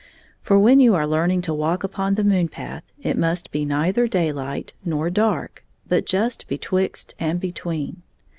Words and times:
For 0.41 0.57
when 0.57 0.79
you 0.79 0.95
are 0.95 1.05
learning 1.05 1.43
to 1.43 1.53
walk 1.53 1.83
upon 1.83 2.15
the 2.15 2.23
moon 2.23 2.47
path 2.47 2.81
it 3.03 3.15
must 3.19 3.51
be 3.51 3.65
neither 3.65 4.07
daylight 4.07 4.73
nor 4.83 5.11
dark, 5.11 5.63
but 5.87 6.07
just 6.07 6.47
betwixt 6.47 7.13
and 7.19 7.39
between. 7.39 8.01